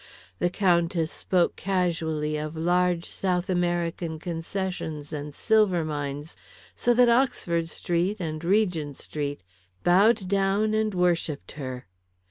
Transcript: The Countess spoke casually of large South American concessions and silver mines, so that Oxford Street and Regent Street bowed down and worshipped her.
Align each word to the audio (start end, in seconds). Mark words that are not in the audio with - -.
The 0.39 0.49
Countess 0.49 1.11
spoke 1.11 1.55
casually 1.55 2.35
of 2.35 2.57
large 2.57 3.05
South 3.05 3.51
American 3.51 4.17
concessions 4.17 5.13
and 5.13 5.31
silver 5.31 5.85
mines, 5.85 6.35
so 6.75 6.95
that 6.95 7.07
Oxford 7.07 7.69
Street 7.69 8.17
and 8.19 8.43
Regent 8.43 8.97
Street 8.97 9.43
bowed 9.83 10.27
down 10.27 10.73
and 10.73 10.95
worshipped 10.95 11.51
her. 11.51 11.85